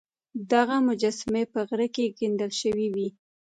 [0.51, 3.07] دغه مجسمې په غره کې کیندل شوې وې